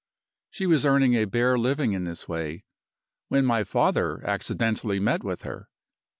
"She 0.49 0.65
was 0.65 0.83
earning 0.83 1.13
a 1.13 1.25
bare 1.25 1.59
living 1.59 1.93
in 1.93 2.05
this 2.05 2.27
way, 2.27 2.63
when 3.27 3.45
my 3.45 3.63
father 3.63 4.25
accidentally 4.27 4.99
met 4.99 5.23
with 5.23 5.43
her. 5.43 5.69